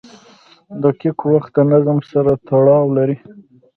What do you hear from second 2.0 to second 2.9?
سره تړاو